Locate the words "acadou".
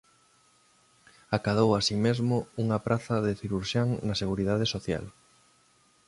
1.37-1.69